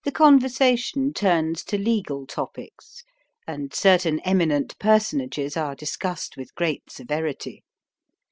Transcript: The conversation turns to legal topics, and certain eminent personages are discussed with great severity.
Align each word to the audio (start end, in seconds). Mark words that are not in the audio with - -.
The 0.03 0.11
conversation 0.11 1.13
turns 1.13 1.63
to 1.65 1.77
legal 1.77 2.25
topics, 2.25 3.03
and 3.45 3.71
certain 3.71 4.19
eminent 4.21 4.75
personages 4.79 5.55
are 5.55 5.75
discussed 5.75 6.35
with 6.37 6.55
great 6.55 6.89
severity. 6.89 7.61